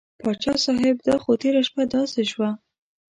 [0.21, 2.49] پاچا صاحب دا خو تېره شپه داسې شوه.